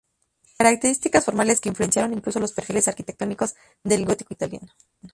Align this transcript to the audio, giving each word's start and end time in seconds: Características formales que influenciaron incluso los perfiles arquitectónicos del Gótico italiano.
Características 0.57 1.25
formales 1.25 1.61
que 1.61 1.69
influenciaron 1.69 2.11
incluso 2.11 2.39
los 2.39 2.53
perfiles 2.53 2.87
arquitectónicos 2.87 3.53
del 3.83 4.03
Gótico 4.07 4.33
italiano. 4.33 4.73